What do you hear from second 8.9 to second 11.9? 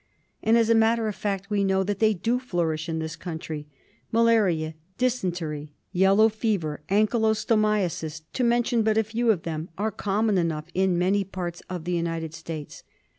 a few of them— are common enough in many parts of